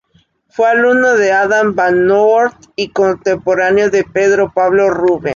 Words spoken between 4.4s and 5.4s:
Pablo Rubens.